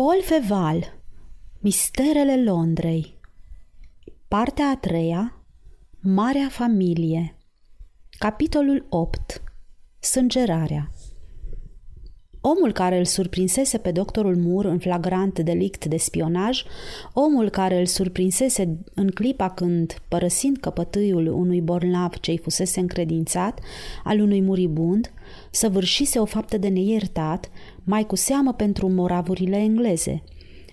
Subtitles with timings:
[0.00, 1.02] Paul Feval
[1.58, 3.18] Misterele Londrei.
[4.28, 5.44] Partea a treia
[6.00, 7.36] Marea familie.
[8.18, 9.42] Capitolul 8
[10.00, 10.90] Sângerarea
[12.40, 16.62] Omul care îl surprinsese pe doctorul Moore în flagrant delict de spionaj,
[17.12, 23.60] omul care îl surprinsese în clipa când, părăsind căpătâiul unui bornav ce-i fusese încredințat,
[24.04, 25.12] al unui muribund,
[25.50, 27.50] săvârșise o faptă de neiertat,
[27.84, 30.22] mai cu seamă pentru moravurile engleze–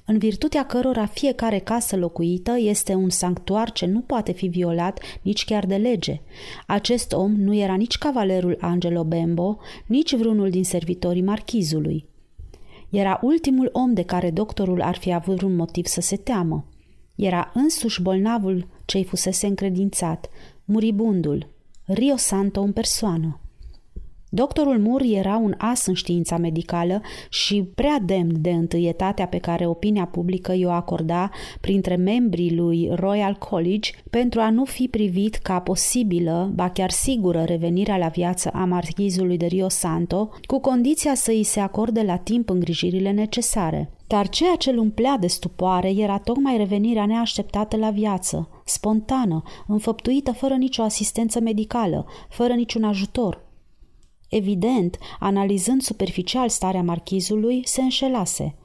[0.09, 5.45] în virtutea cărora fiecare casă locuită este un sanctuar ce nu poate fi violat nici
[5.45, 6.21] chiar de lege.
[6.67, 12.05] Acest om nu era nici cavalerul Angelo Bembo, nici vreunul din servitorii marchizului.
[12.89, 16.65] Era ultimul om de care doctorul ar fi avut un motiv să se teamă.
[17.15, 20.29] Era însuși bolnavul ce-i fusese încredințat,
[20.65, 21.47] muribundul,
[21.85, 23.39] Rio Santo în persoană.
[24.29, 29.65] Doctorul Moore era un as în știința medicală și prea demn de întâietatea pe care
[29.67, 31.29] opinia publică i-o acorda
[31.61, 37.43] printre membrii lui Royal College pentru a nu fi privit ca posibilă, ba chiar sigură,
[37.43, 42.15] revenirea la viață a marchizului de Rio Santo, cu condiția să îi se acorde la
[42.15, 43.91] timp îngrijirile necesare.
[44.07, 50.31] Dar ceea ce îl umplea de stupoare era tocmai revenirea neașteptată la viață, spontană, înfăptuită
[50.31, 53.45] fără nicio asistență medicală, fără niciun ajutor–
[54.29, 58.55] Evident, analizând superficial starea marchizului, se înșelase.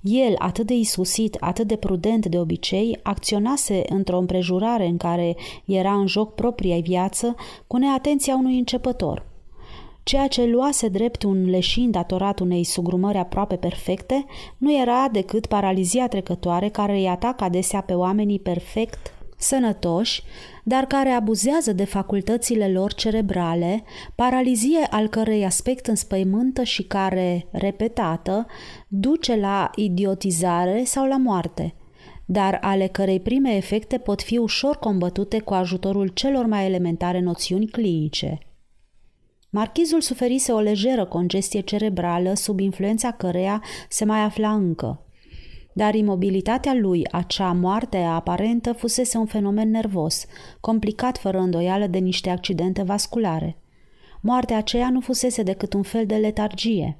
[0.00, 5.94] El, atât de isusit, atât de prudent de obicei, acționase într-o împrejurare în care era
[5.94, 7.34] în joc propria viață
[7.66, 9.26] cu neatenția unui începător.
[10.02, 14.26] Ceea ce luase drept un leșin datorat unei sugrumări aproape perfecte
[14.58, 20.22] nu era decât paralizia trecătoare care îi atacă adesea pe oamenii perfect sănătoși,
[20.64, 23.82] dar care abuzează de facultățile lor cerebrale,
[24.14, 28.46] paralizie al cărei aspect înspăimântă și care, repetată,
[28.88, 31.74] duce la idiotizare sau la moarte,
[32.24, 37.66] dar ale cărei prime efecte pot fi ușor combătute cu ajutorul celor mai elementare noțiuni
[37.66, 38.38] clinice.
[39.50, 44.98] Marchizul suferise o lejeră congestie cerebrală sub influența căreia se mai afla încă–
[45.74, 50.26] dar imobilitatea lui, acea moarte aparentă, fusese un fenomen nervos,
[50.60, 53.58] complicat fără îndoială de niște accidente vasculare.
[54.20, 56.98] Moartea aceea nu fusese decât un fel de letargie.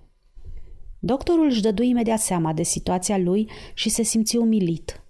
[0.99, 5.03] Doctorul își dădu imediat seama de situația lui și se simți umilit.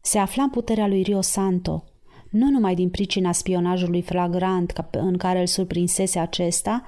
[0.00, 1.84] Se afla în puterea lui Rio Santo,
[2.30, 6.84] nu numai din pricina spionajului flagrant în care îl surprinsese acesta,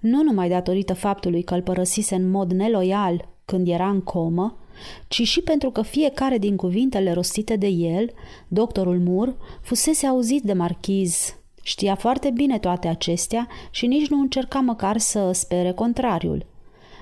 [0.00, 4.58] nu numai datorită faptului că îl părăsise în mod neloial când era în comă,
[5.08, 8.10] ci și pentru că fiecare din cuvintele rostite de el,
[8.48, 11.36] doctorul Moore, fusese auzit de marchiz.
[11.62, 16.46] Știa foarte bine toate acestea și nici nu încerca măcar să spere contrariul.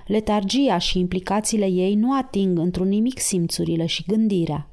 [0.06, 4.66] Letargia și implicațiile ei nu ating într-un nimic simțurile și gândirea.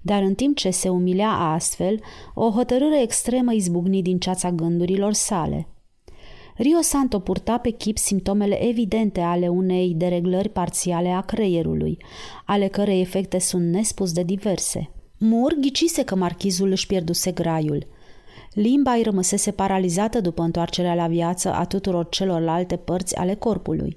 [0.00, 2.00] Dar în timp ce se umilea astfel,
[2.34, 5.66] o hotărâre extremă izbucni din ceața gândurilor sale–
[6.60, 11.98] Rio Santo purta pe chip simptomele evidente ale unei dereglări parțiale a creierului,
[12.44, 14.90] ale cărei efecte sunt nespus de diverse.
[15.18, 17.86] Mur ghicise că marchizul își pierduse graiul.
[18.52, 23.96] Limba îi rămăsese paralizată după întoarcerea la viață a tuturor celorlalte părți ale corpului.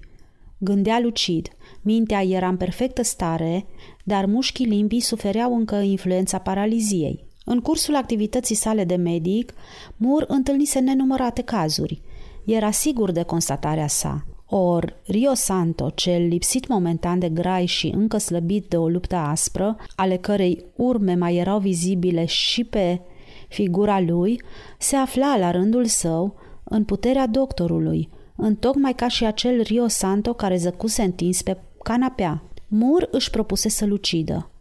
[0.57, 1.47] Gândea lucid,
[1.81, 3.65] mintea era în perfectă stare,
[4.03, 7.25] dar mușchii limbii sufereau încă influența paraliziei.
[7.45, 9.53] În cursul activității sale de medic,
[9.97, 12.01] Mur întâlnise nenumărate cazuri–
[12.45, 14.25] era sigur de constatarea sa.
[14.45, 19.75] Or, Rio Santo, cel lipsit momentan de grai și încă slăbit de o luptă aspră,
[19.95, 23.01] ale cărei urme mai erau vizibile și pe
[23.47, 24.41] figura lui,
[24.77, 30.33] se afla la rândul său în puterea doctorului, în tocmai ca și acel Rio Santo
[30.33, 32.43] care zăcuse întins pe canapea.
[32.67, 34.51] Mur își propuse să-l ucidă.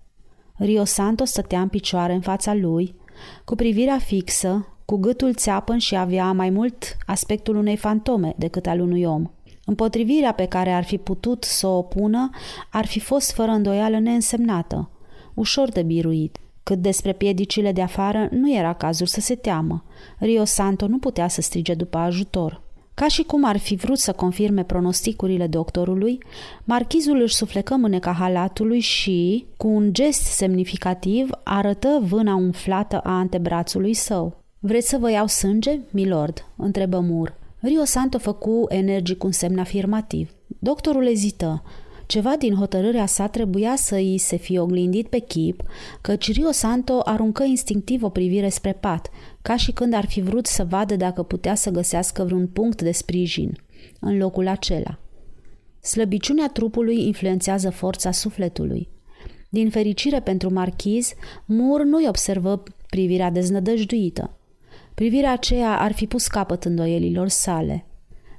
[0.56, 2.94] Rio Santo stătea în picioare în fața lui,
[3.44, 8.80] cu privirea fixă, cu gâtul țeapăn și avea mai mult aspectul unei fantome decât al
[8.80, 9.30] unui om.
[9.64, 12.30] Împotrivirea pe care ar fi putut să o pună
[12.70, 14.90] ar fi fost fără îndoială neînsemnată,
[15.34, 16.38] ușor de biruit.
[16.62, 19.84] Cât despre piedicile de afară, nu era cazul să se teamă.
[20.18, 22.62] Rio Santo nu putea să strige după ajutor.
[22.94, 26.18] Ca și cum ar fi vrut să confirme pronosticurile doctorului,
[26.64, 33.94] marchizul își suflecă mâneca halatului și, cu un gest semnificativ, arătă vâna umflată a antebrațului
[33.94, 34.39] său.
[34.62, 37.38] Vreți să vă iau sânge, milord?" întrebă Mur.
[37.58, 40.30] Rio Santo făcu energic un semn afirmativ.
[40.58, 41.62] Doctorul ezită.
[42.06, 45.62] Ceva din hotărârea sa trebuia să îi se fie oglindit pe chip,
[46.00, 49.10] căci Rio Santo aruncă instinctiv o privire spre pat,
[49.42, 52.92] ca și când ar fi vrut să vadă dacă putea să găsească vreun punct de
[52.92, 53.56] sprijin
[54.00, 54.98] în locul acela.
[55.80, 58.88] Slăbiciunea trupului influențează forța sufletului.
[59.48, 61.12] Din fericire pentru marchiz,
[61.44, 64.34] Mur nu-i observă privirea deznădăjduită.
[65.00, 67.86] Privirea aceea ar fi pus capăt îndoielilor sale.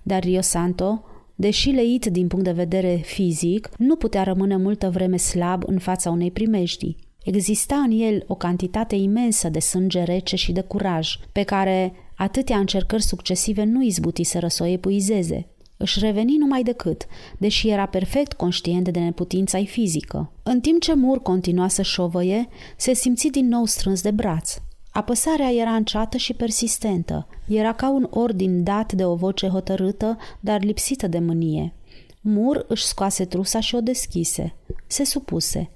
[0.03, 1.03] Dar Rio Santo,
[1.35, 6.09] deși leit din punct de vedere fizic, nu putea rămâne multă vreme slab în fața
[6.09, 6.97] unei primejdii.
[7.23, 12.57] Exista în el o cantitate imensă de sânge rece și de curaj, pe care atâtea
[12.57, 15.47] încercări succesive nu izbutiseră să o epuizeze.
[15.77, 17.05] Își reveni numai decât,
[17.37, 20.31] deși era perfect conștient de neputința fizică.
[20.43, 22.47] În timp ce Mur continua să șovăie,
[22.77, 24.61] se simți din nou strâns de braț.
[24.91, 27.27] Apăsarea era înceată și persistentă.
[27.47, 31.73] Era ca un ordin dat de o voce hotărâtă, dar lipsită de mânie.
[32.21, 34.55] Mur își scoase trusa și o deschise.
[34.87, 35.69] Se supuse.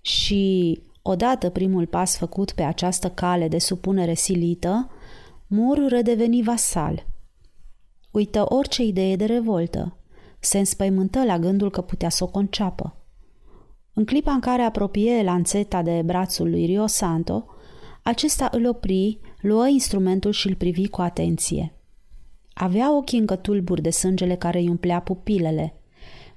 [0.00, 4.90] Și, odată primul pas făcut pe această cale de supunere silită,
[5.46, 7.06] Mur redeveni vasal.
[8.10, 9.96] Uită orice idee de revoltă.
[10.38, 12.96] Se înspăimântă la gândul că putea să o conceapă.
[13.92, 17.44] În clipa în care apropie lanțeta de brațul lui Rio Santo,
[18.06, 21.72] acesta îl opri, luă instrumentul și îl privi cu atenție.
[22.52, 25.74] Avea ochii încă tulburi de sângele care îi umplea pupilele.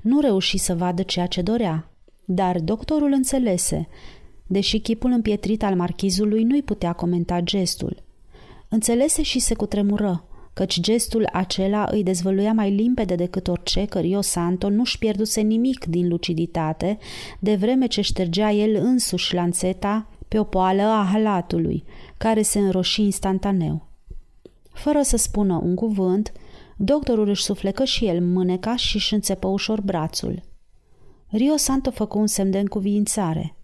[0.01, 1.91] Nu reuși să vadă ceea ce dorea,
[2.25, 3.87] dar doctorul înțelese,
[4.47, 8.03] deși chipul împietrit al marchizului nu-i putea comenta gestul.
[8.69, 14.21] Înțelese și se cutremură, căci gestul acela îi dezvăluia mai limpede decât orice că Rio
[14.21, 16.97] Santo nu-și pierduse nimic din luciditate,
[17.39, 21.83] de vreme ce ștergea el însuși lanțeta pe o poală a halatului,
[22.17, 23.87] care se înroși instantaneu.
[24.73, 26.31] Fără să spună un cuvânt,
[26.77, 30.43] doctorul își suflecă și el mâneca și își înțepă ușor brațul.
[31.27, 33.55] Rio Santo făcu un semn de încuviințare.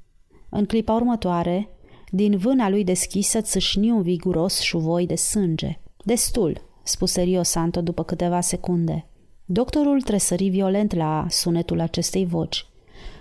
[0.49, 1.69] În clipa următoare,
[2.09, 5.79] din vâna lui deschisă țâșni un viguros șuvoi de sânge.
[6.03, 9.07] Destul, spuse Rio Santo după câteva secunde.
[9.45, 12.65] Doctorul tresări violent la sunetul acestei voci.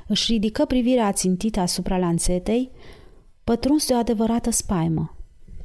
[0.07, 2.71] Își ridică privirea ațintită asupra lanțetei,
[3.45, 5.17] pătruns de o adevărată spaimă.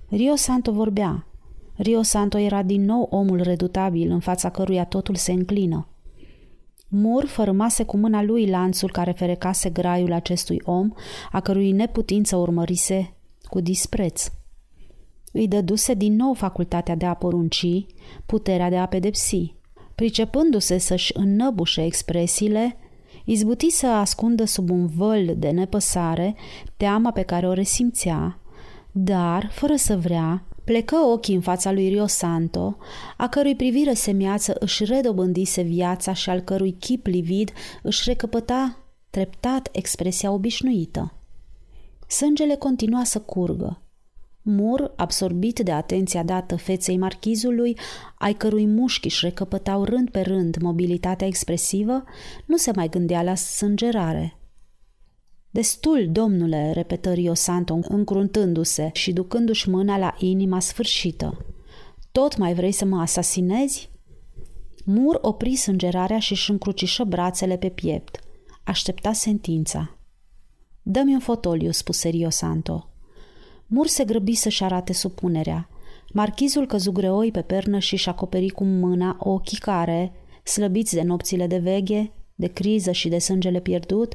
[0.09, 1.27] Rio Santo vorbea.
[1.75, 5.87] Rio Santo era din nou omul redutabil în fața căruia totul se înclină.
[6.87, 10.91] Mur fărâmase cu mâna lui lanțul care ferecase graiul acestui om,
[11.31, 14.31] a cărui neputință urmărise cu dispreț.
[15.31, 17.85] Îi dăduse din nou facultatea de a porunci,
[18.25, 19.53] puterea de a pedepsi.
[19.95, 22.77] Pricepându-se să-și înnăbușe expresiile,
[23.31, 26.35] izbuti să ascundă sub un văl de nepăsare
[26.77, 28.39] teama pe care o resimțea,
[28.91, 32.77] dar, fără să vrea, plecă ochii în fața lui Rio Santo,
[33.17, 37.51] a cărui privire semiață își redobândise viața și al cărui chip livid
[37.83, 38.77] își recăpăta
[39.09, 41.13] treptat expresia obișnuită.
[42.07, 43.81] Sângele continua să curgă.
[44.41, 47.77] Mur, absorbit de atenția dată feței marchizului,
[48.17, 52.03] ai cărui mușchi își recăpătau rând pe rând mobilitatea expresivă,
[52.45, 54.39] nu se mai gândea la sângerare.
[55.49, 61.45] Destul, domnule, repetă Rio Santo, încruntându-se și ducându-și mâna la inima sfârșită.
[62.11, 63.91] Tot mai vrei să mă asasinezi?
[64.85, 68.19] Mur opri sângerarea și își încrucișă brațele pe piept.
[68.63, 69.97] Aștepta sentința.
[70.81, 72.88] Dă-mi un fotoliu, spuse Rio Santo.
[73.71, 75.69] Mur se grăbi să-și arate supunerea.
[76.13, 80.11] Marchizul căzu greoi pe pernă și-și acoperi cu mâna ochii care,
[80.43, 84.13] slăbiți de nopțile de veghe, de criză și de sângele pierdut,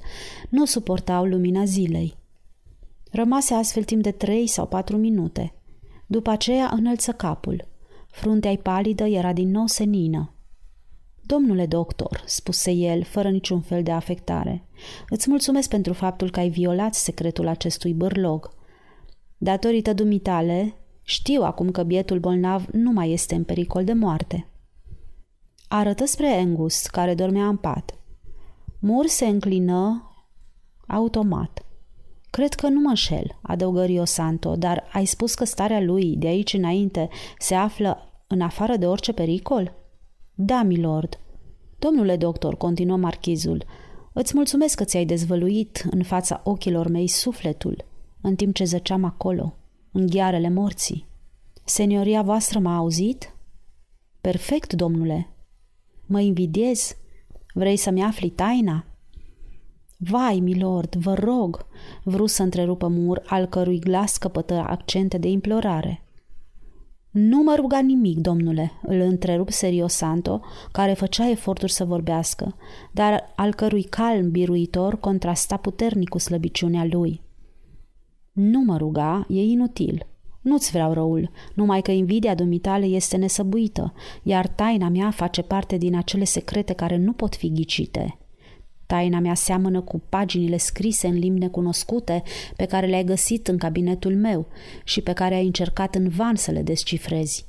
[0.48, 2.14] nu suportau lumina zilei.
[3.10, 5.54] Rămase astfel timp de trei sau patru minute.
[6.06, 7.68] După aceea înălță capul.
[8.10, 10.34] Fruntea-i palidă era din nou senină.
[11.26, 14.64] Domnule doctor, spuse el, fără niciun fel de afectare,
[15.08, 18.50] îți mulțumesc pentru faptul că ai violat secretul acestui bărlog.
[19.38, 24.48] Datorită dumitale, știu acum că bietul bolnav nu mai este în pericol de moarte.
[25.68, 27.98] Arătă spre Angus, care dormea în pat.
[28.78, 30.08] Mur se înclină
[30.86, 31.66] automat.
[32.30, 36.26] Cred că nu mă înșel, adăugă Rio Santo, dar ai spus că starea lui de
[36.26, 39.72] aici înainte se află în afară de orice pericol?
[40.34, 41.18] Da, milord.
[41.78, 43.64] Domnule doctor, continuă marchizul,
[44.12, 47.84] îți mulțumesc că ți-ai dezvăluit în fața ochilor mei sufletul,
[48.24, 49.56] în timp ce zăceam acolo,
[49.92, 51.06] în ghearele morții.
[51.64, 53.36] Senioria voastră m-a auzit?
[54.20, 55.28] Perfect, domnule.
[56.06, 56.96] Mă invidiez?
[57.54, 58.84] Vrei să-mi afli taina?"
[59.96, 61.66] Vai, milord, vă rog!"
[62.02, 66.04] vrut să întrerupă Mur, al cărui glas căpătă accente de implorare.
[67.10, 70.40] Nu mă ruga nimic, domnule, îl întrerup serios Santo,
[70.72, 72.56] care făcea eforturi să vorbească,
[72.92, 77.23] dar al cărui calm biruitor contrasta puternic cu slăbiciunea lui.
[78.34, 80.06] Nu mă ruga, e inutil.
[80.40, 85.96] Nu-ți vreau răul, numai că invidia dumitale este nesăbuită, iar taina mea face parte din
[85.96, 88.18] acele secrete care nu pot fi ghicite.
[88.86, 92.22] Taina mea seamănă cu paginile scrise în limbi necunoscute
[92.56, 94.46] pe care le-ai găsit în cabinetul meu
[94.84, 97.46] și pe care ai încercat în van să le descifrezi.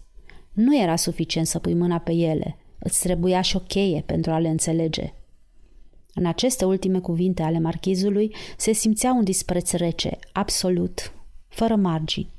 [0.54, 4.40] Nu era suficient să pui mâna pe ele, îți trebuia și o cheie pentru a
[4.40, 5.14] le înțelege.
[6.18, 11.14] În aceste ultime cuvinte ale marchizului se simțea un dispreț rece, absolut,
[11.48, 12.34] fără margini.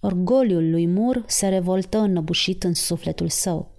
[0.00, 3.70] Orgoliul lui Mur se revoltă înnăbușit în sufletul său.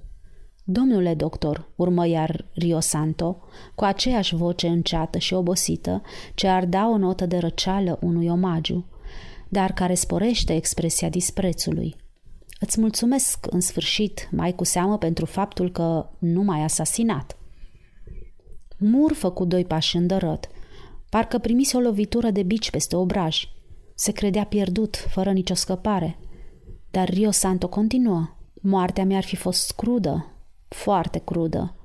[0.63, 3.37] Domnule doctor, urmă iar Rio Santo,
[3.75, 6.01] cu aceeași voce înceată și obosită,
[6.35, 8.85] ce ar da o notă de răceală unui omagiu,
[9.47, 11.95] dar care sporește expresia disprețului.
[12.59, 17.38] Îți mulțumesc în sfârșit, mai cu seamă pentru faptul că nu m-ai asasinat.
[18.81, 20.49] Mur făcu doi pași îndărăt.
[21.09, 23.49] Parcă primise o lovitură de bici peste obraj.
[23.95, 26.17] Se credea pierdut, fără nicio scăpare.
[26.91, 28.29] Dar Rio Santo continuă.
[28.61, 30.25] Moartea mi-ar fi fost crudă,
[30.67, 31.75] foarte crudă.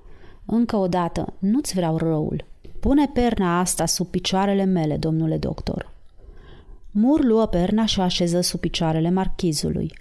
[0.47, 2.45] Încă o dată, nu-ți vreau răul.
[2.81, 5.93] Pune perna asta sub picioarele mele, domnule doctor.
[6.91, 9.93] Mur luă perna și o așeză sub picioarele marchizului.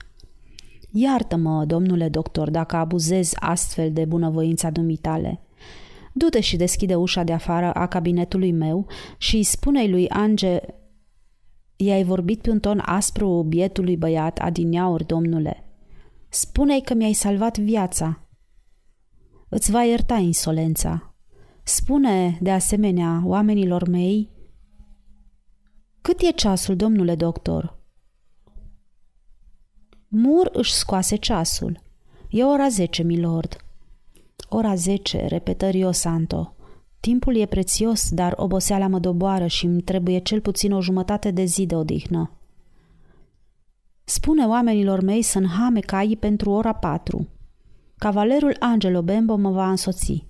[0.91, 5.39] Iartă-mă, domnule doctor, dacă abuzez astfel de bunăvoința dumitale.
[6.13, 10.59] Du-te și deschide ușa de afară a cabinetului meu și spune-i lui Ange...
[11.75, 15.63] I-ai vorbit pe un ton aspru bietului băiat adineauri, domnule.
[16.29, 18.27] Spune-i că mi-ai salvat viața.
[19.49, 21.15] Îți va ierta insolența.
[21.63, 24.29] Spune, de asemenea, oamenilor mei...
[26.01, 27.79] Cât e ceasul, domnule doctor?
[30.07, 31.79] Mur își scoase ceasul.
[32.29, 33.57] E ora zece, milord.
[34.55, 36.55] Ora zece, repetă Rio Santo.
[36.99, 41.43] Timpul e prețios, dar oboseala mă doboară și îmi trebuie cel puțin o jumătate de
[41.43, 42.31] zi de odihnă.
[44.03, 47.27] Spune oamenilor mei să nhame caii pentru ora patru.
[47.97, 50.25] Cavalerul Angelo Bembo mă va însoți.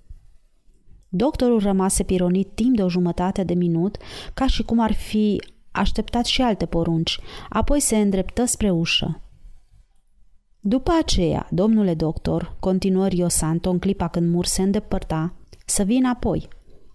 [1.08, 3.98] Doctorul rămase pironit timp de o jumătate de minut,
[4.34, 9.23] ca și cum ar fi așteptat și alte porunci, apoi se îndreptă spre ușă.
[10.66, 15.34] După aceea, domnule doctor, continuă Rio Santo în clipa când Mur se îndepărta,
[15.66, 16.48] să vin apoi.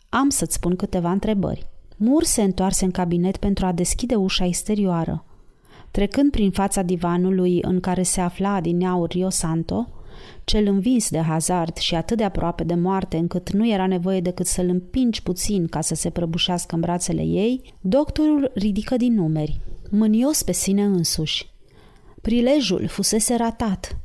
[0.09, 1.67] Am să-ți spun câteva întrebări.
[1.97, 5.25] Mur se întoarse în cabinet pentru a deschide ușa exterioară.
[5.91, 9.89] Trecând prin fața divanului în care se afla adineaur Rio Santo,
[10.45, 14.47] cel învins de hazard și atât de aproape de moarte încât nu era nevoie decât
[14.47, 19.61] să-l împingi puțin ca să se prăbușească în brațele ei, doctorul ridică din numeri,
[19.91, 21.57] mânios pe sine însuși.
[22.23, 23.99] Prilejul fusese ratat,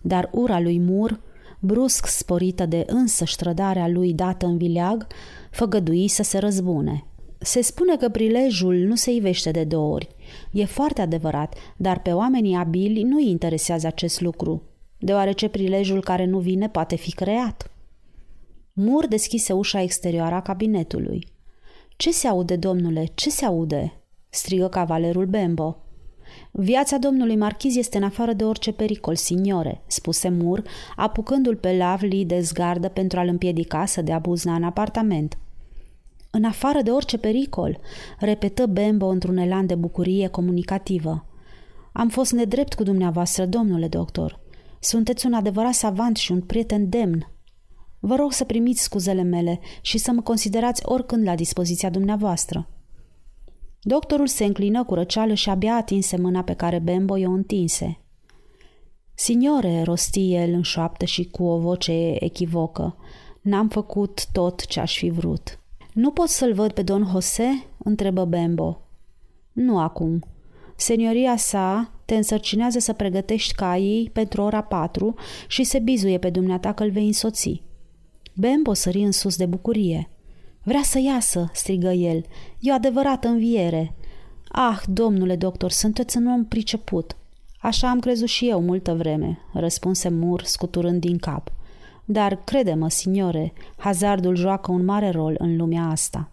[0.00, 1.20] dar ura lui Mur,
[1.60, 5.06] brusc sporită de însă trădarea lui dată în vileag,
[5.50, 7.04] făgădui să se răzbune.
[7.38, 10.08] Se spune că prilejul nu se ivește de două ori.
[10.52, 14.62] E foarte adevărat, dar pe oamenii abili nu îi interesează acest lucru,
[14.98, 17.70] deoarece prilejul care nu vine poate fi creat.
[18.72, 21.26] Mur deschise ușa exterioară a cabinetului.
[21.96, 23.06] Ce se aude, domnule?
[23.14, 23.92] Ce se aude?"
[24.28, 25.82] strigă cavalerul Bembo.
[26.50, 30.62] Viața domnului marchiz este în afară de orice pericol, signore, spuse Mur,
[30.96, 35.38] apucându-l pe Lavli de zgardă pentru a-l împiedica să dea buzna în apartament.
[36.30, 37.80] În afară de orice pericol,
[38.18, 41.26] repetă Bembo într-un elan de bucurie comunicativă.
[41.92, 44.40] Am fost nedrept cu dumneavoastră, domnule doctor.
[44.80, 47.32] Sunteți un adevărat savant și un prieten demn.
[48.00, 52.68] Vă rog să primiți scuzele mele și să mă considerați oricând la dispoziția dumneavoastră.
[53.82, 58.00] Doctorul se înclină cu răceală și abia atinse mâna pe care Bembo i-o întinse.
[59.14, 62.96] Signore, rosti el în șoaptă și cu o voce echivocă,
[63.40, 65.60] n-am făcut tot ce aș fi vrut.
[65.92, 68.80] Nu pot să-l văd pe don Jose?" întrebă Bembo.
[69.52, 70.24] Nu acum.
[70.76, 75.14] Senioria sa te însărcinează să pregătești caii pentru ora patru
[75.48, 77.62] și se bizuie pe dumneata că îl vei însoți.
[78.34, 80.10] Bembo sări în sus de bucurie.
[80.62, 82.24] Vrea să iasă, strigă el.
[82.60, 83.94] E o adevărată înviere.
[84.48, 87.16] Ah, domnule doctor, sunteți un om priceput.
[87.60, 91.52] Așa am crezut și eu multă vreme, răspunse Mur, scuturând din cap.
[92.04, 96.30] Dar, crede-mă, signore, hazardul joacă un mare rol în lumea asta.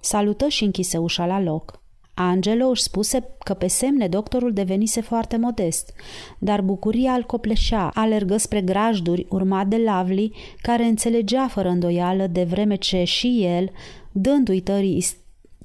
[0.00, 1.81] Salută și închise ușa la loc.
[2.14, 5.92] Angelo își spuse că pe semne doctorul devenise foarte modest,
[6.38, 12.44] dar bucuria îl copleșea, alergă spre grajduri, urmat de Lavli, care înțelegea fără îndoială de
[12.44, 13.70] vreme ce și el,
[14.12, 15.04] dându-i tării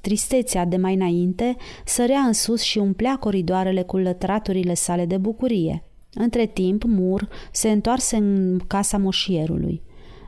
[0.02, 5.84] tristețea de mai înainte, sărea în sus și umplea coridoarele cu lătraturile sale de bucurie.
[6.14, 9.82] Între timp, Mur se întoarse în casa moșierului.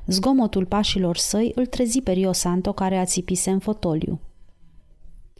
[0.07, 4.19] Zgomotul pașilor săi îl trezi pe Rio Santo care ațipise în fotoliu.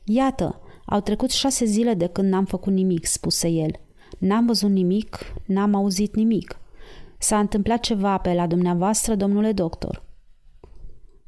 [0.03, 3.71] Iată, Au trecut șase zile de când n-am făcut nimic, spuse el.
[4.17, 6.59] N-am văzut nimic, n-am auzit nimic.
[7.19, 10.03] S-a întâmplat ceva pe la dumneavoastră, domnule doctor.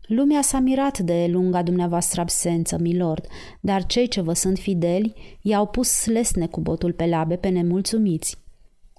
[0.01, 3.27] Lumea s-a mirat de lunga dumneavoastră absență, milord,
[3.59, 8.37] dar cei ce vă sunt fideli i-au pus lesne cu botul pe labe pe nemulțumiți.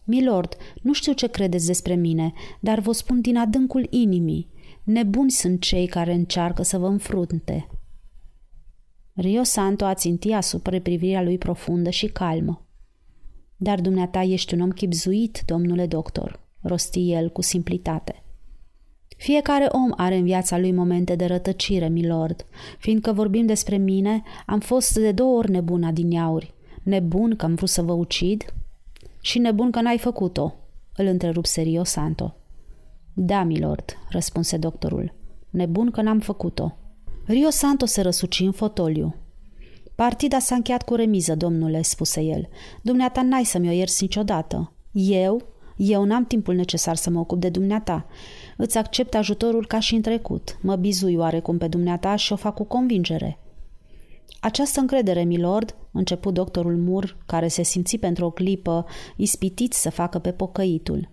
[0.04, 4.48] Milord, nu știu ce credeți despre mine, dar vă spun din adâncul inimii.
[4.82, 7.66] Nebuni sunt cei care încearcă să vă înfrunte.
[9.14, 12.66] Rio Santo a țintit asupra privirea lui profundă și calmă.
[13.56, 18.22] Dar dumneata ești un om chipzuit, domnule doctor, rosti el cu simplitate.
[19.16, 22.46] Fiecare om are în viața lui momente de rătăcire, milord.
[22.78, 26.54] Fiindcă vorbim despre mine, am fost de două ori nebuna din iauri.
[26.82, 28.54] Nebun că am vrut să vă ucid
[29.20, 30.54] și nebun că n-ai făcut-o,
[30.96, 32.36] îl întrerup serios Santo.
[33.12, 35.14] Da, milord, răspunse doctorul.
[35.50, 36.76] Nebun că n-am făcut-o.
[37.24, 39.14] Rio Santo se răsuci în fotoliu.
[39.94, 42.48] Partida s-a încheiat cu remiză, domnule, spuse el.
[42.82, 44.72] Dumneata n-ai să-mi o ierți niciodată.
[44.92, 45.42] Eu?
[45.76, 48.06] Eu n-am timpul necesar să mă ocup de dumneata.
[48.56, 50.58] Îți accept ajutorul ca și în trecut.
[50.60, 53.38] Mă bizui oarecum pe dumneata și o fac cu convingere.
[54.40, 58.86] Această încredere, milord, începu doctorul Mur, care se simți pentru o clipă
[59.16, 61.10] ispitit să facă pe pocăitul.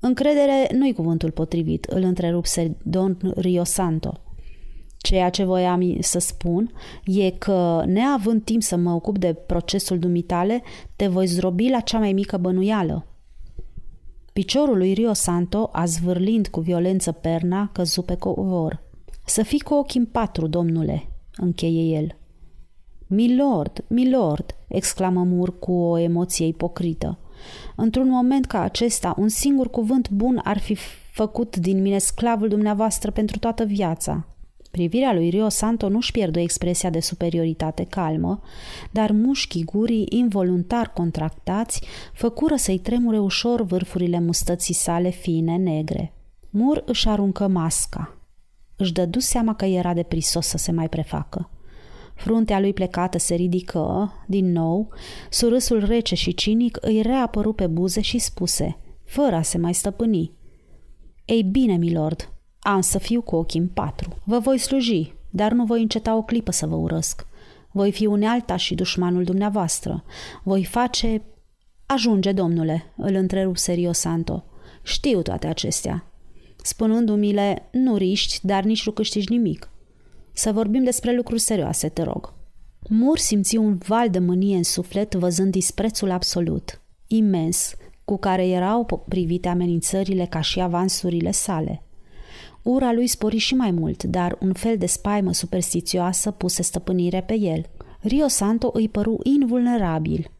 [0.00, 4.20] Încredere nu-i cuvântul potrivit, îl întrerupse Don Rio Santo.
[5.02, 6.72] Ceea ce voiam să spun
[7.04, 10.62] e că, neavând timp să mă ocup de procesul dumitale,
[10.96, 13.06] te voi zdrobi la cea mai mică bănuială.
[14.32, 18.82] Piciorul lui Rio Santo, azvârlind cu violență perna, căzu pe covor.
[19.26, 22.16] Să fii cu ochii în patru, domnule, încheie el.
[23.06, 27.18] Milord, milord, exclamă Mur cu o emoție ipocrită.
[27.76, 30.76] Într-un moment ca acesta, un singur cuvânt bun ar fi
[31.12, 34.26] făcut din mine sclavul dumneavoastră pentru toată viața.
[34.72, 38.40] Privirea lui Rio Santo nu-și pierde expresia de superioritate calmă,
[38.90, 46.12] dar mușchii gurii involuntar contractați făcură să-i tremure ușor vârfurile mustății sale fine, negre.
[46.50, 48.16] Mur își aruncă masca.
[48.76, 51.50] Își dădu seama că era de prisos să se mai prefacă.
[52.14, 54.88] Fruntea lui plecată se ridică, din nou,
[55.30, 60.32] surâsul rece și cinic îi reapăru pe buze și spuse, fără a se mai stăpâni.
[61.24, 62.31] Ei bine, milord,
[62.62, 64.16] am să fiu cu ochii în patru.
[64.24, 67.26] Vă voi sluji, dar nu voi înceta o clipă să vă urăsc.
[67.70, 70.04] Voi fi unealta și dușmanul dumneavoastră.
[70.42, 71.22] Voi face...
[71.86, 74.44] Ajunge, domnule, îl întrerup serios Santo.
[74.82, 76.06] Știu toate acestea.
[76.62, 79.70] Spunându-mi-le, nu riști, dar nici nu câștigi nimic.
[80.32, 82.34] Să vorbim despre lucruri serioase, te rog.
[82.88, 89.04] Mur simți un val de mânie în suflet văzând disprețul absolut, imens, cu care erau
[89.08, 91.82] privite amenințările ca și avansurile sale.
[92.62, 97.38] Ura lui spori și mai mult, dar un fel de spaimă superstițioasă puse stăpânire pe
[97.38, 97.64] el.
[98.00, 100.30] Rio Santo îi păru invulnerabil.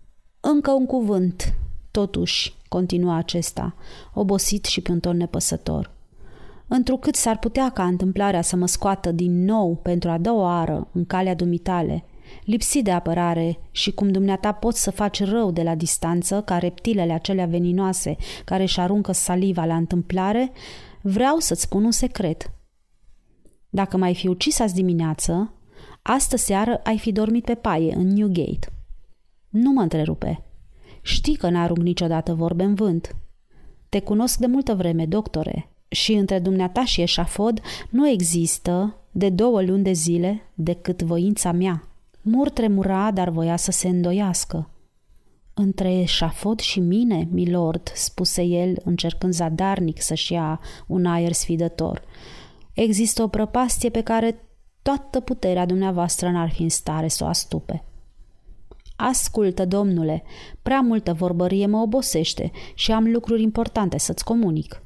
[0.40, 1.54] Încă un cuvânt,
[1.90, 3.74] totuși, continua acesta,
[4.14, 5.90] obosit și pe un ton nepăsător.
[6.66, 11.04] Întrucât s-ar putea ca întâmplarea să mă scoată din nou pentru a doua oară în
[11.04, 12.04] calea dumitale,
[12.44, 17.12] lipsit de apărare și cum dumneata poți să faci rău de la distanță ca reptilele
[17.12, 20.52] acelea veninoase care își aruncă saliva la întâmplare,
[21.02, 22.50] Vreau să-ți spun un secret.
[23.70, 25.52] Dacă mai fi ucis azi dimineață,
[26.02, 28.72] astă seară ai fi dormit pe paie în Newgate.
[29.48, 30.44] Nu mă întrerupe.
[31.02, 33.16] Știi că n-arunc niciodată vorbe în vânt.
[33.88, 37.60] Te cunosc de multă vreme, doctore, și între dumneata și eșafod
[37.90, 41.88] nu există, de două luni de zile, decât voința mea.
[42.22, 44.70] Mur tremura, dar voia să se îndoiască.
[45.54, 52.02] Între eșafod și mine, milord, spuse el, încercând zadarnic să-și ia un aer sfidător.
[52.72, 54.48] Există o prăpastie pe care
[54.82, 57.84] toată puterea dumneavoastră n-ar fi în stare să o astupe.
[58.96, 60.22] Ascultă, domnule,
[60.62, 64.82] prea multă vorbărie mă obosește și am lucruri importante să-ți comunic.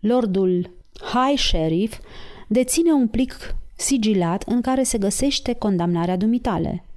[0.00, 2.00] Lordul High Sheriff
[2.48, 6.84] deține un plic sigilat în care se găsește condamnarea dumitale–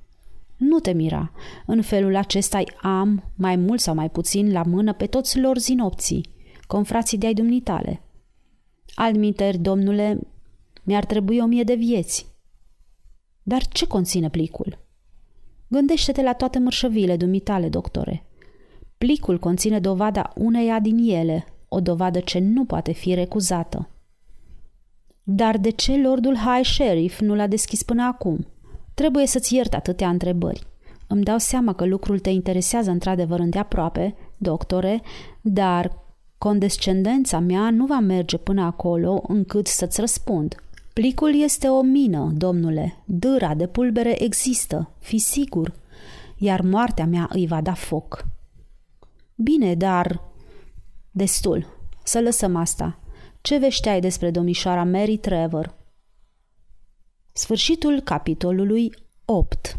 [0.57, 1.31] nu te mira.
[1.65, 6.29] În felul acesta am, mai mult sau mai puțin, la mână pe toți lor zinopții,
[6.67, 8.01] confrații de-ai dumnitale.
[8.95, 10.19] Alminteri, domnule,
[10.83, 12.27] mi-ar trebui o mie de vieți.
[13.43, 14.79] Dar ce conține plicul?
[15.67, 18.25] Gândește-te la toate mărșăvile dumitale, doctore.
[18.97, 23.89] Plicul conține dovada uneia din ele, o dovadă ce nu poate fi recuzată.
[25.23, 28.47] Dar de ce Lordul High Sheriff nu l-a deschis până acum?
[28.93, 30.63] Trebuie să-ți iert atâtea întrebări.
[31.07, 35.01] Îmi dau seama că lucrul te interesează într-adevăr îndeaproape, doctore,
[35.41, 36.01] dar
[36.37, 40.55] condescendența mea nu va merge până acolo încât să-ți răspund.
[40.93, 45.73] Plicul este o mină, domnule, dâra de pulbere există, fi sigur,
[46.37, 48.25] iar moartea mea îi va da foc.
[49.35, 50.21] Bine, dar...
[51.11, 51.65] Destul,
[52.03, 52.99] să lăsăm asta.
[53.41, 55.75] Ce vești ai despre domnișoara Mary Trevor?
[57.35, 58.93] Sfârșitul capitolului
[59.25, 59.77] 8